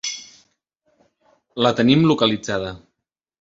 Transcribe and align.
La 1.67 1.73
tenim 1.81 2.09
localitzada. 2.13 2.73